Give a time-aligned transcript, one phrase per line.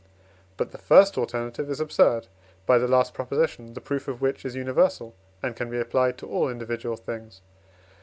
[0.57, 2.25] But the first alternative is absurd
[2.65, 6.27] (by the last Prop., the proof of which is universal, and can be applied to
[6.27, 7.41] all individual things).